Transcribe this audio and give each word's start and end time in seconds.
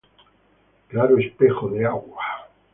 Claro 0.87 1.19
Espejo 1.19 1.69
de 1.69 1.85
Agua". 1.85 2.25